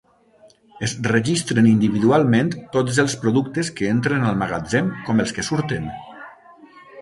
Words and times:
Es 0.85 0.93
registren 1.15 1.67
individualment 1.71 2.49
tots 2.77 2.97
els 3.03 3.17
productes 3.27 3.69
que 3.81 3.91
entren 3.97 4.27
al 4.31 4.41
magatzem 4.45 4.89
com 5.11 5.23
els 5.27 5.37
que 5.37 5.47
surten. 5.53 5.87